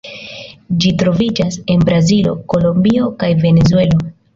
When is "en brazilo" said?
1.75-2.37